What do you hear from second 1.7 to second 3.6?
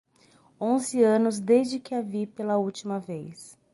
que a vi pela última vez